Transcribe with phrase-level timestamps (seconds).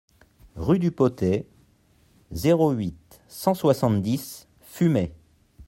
[0.55, 1.45] Rue du Potay,
[2.31, 5.13] zéro huit, cent soixante-dix Fumay